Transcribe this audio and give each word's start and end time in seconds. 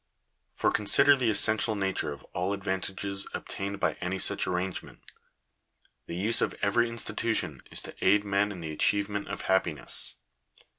For 0.55 0.71
consider 0.71 1.15
the 1.15 1.29
essential 1.29 1.75
nature 1.75 2.11
of 2.11 2.23
all 2.33 2.53
advantages 2.53 3.27
obtained 3.35 3.79
by 3.79 3.97
any 4.01 4.17
such 4.17 4.47
arrangement. 4.47 4.97
The 6.07 6.15
use 6.15 6.41
of 6.41 6.55
every 6.59 6.89
institution 6.89 7.61
is 7.69 7.83
to 7.83 7.93
aid 8.03 8.23
men 8.23 8.51
in 8.51 8.61
the 8.61 8.71
achievement 8.73 9.27
of 9.27 9.41
happiness. 9.41 10.15